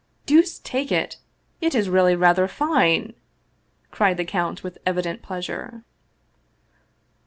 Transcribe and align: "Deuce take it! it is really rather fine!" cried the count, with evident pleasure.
"Deuce 0.25 0.57
take 0.57 0.91
it! 0.91 1.17
it 1.61 1.75
is 1.75 1.87
really 1.87 2.15
rather 2.15 2.47
fine!" 2.47 3.13
cried 3.91 4.17
the 4.17 4.25
count, 4.25 4.63
with 4.63 4.79
evident 4.83 5.21
pleasure. 5.21 5.83